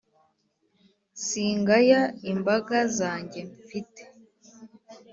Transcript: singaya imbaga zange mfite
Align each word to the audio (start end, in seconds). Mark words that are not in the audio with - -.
singaya 1.25 2.01
imbaga 2.31 2.77
zange 2.97 3.41
mfite 3.61 4.01